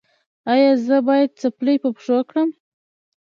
[0.51, 2.49] ایا زه باید څپلۍ په پښو کړم؟